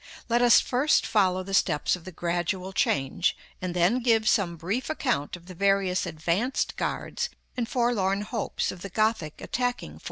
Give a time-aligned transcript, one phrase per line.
[0.29, 4.89] Let us first follow the steps of the gradual change, and then give some brief
[4.89, 9.99] account of the various advanced guards and forlorn hopes of the Gothic attacking force.